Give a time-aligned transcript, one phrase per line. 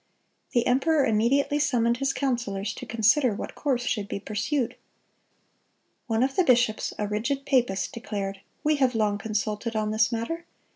[0.53, 4.75] The emperor immediately summoned his councilors to consider what course should be pursued.
[6.07, 10.47] One of the bishops, a rigid papist, declared: "We have long consulted on this matter.